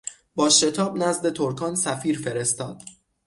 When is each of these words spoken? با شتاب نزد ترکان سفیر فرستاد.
با 0.35 0.49
شتاب 0.49 0.97
نزد 1.03 1.33
ترکان 1.35 1.75
سفیر 1.75 2.17
فرستاد. 2.19 2.81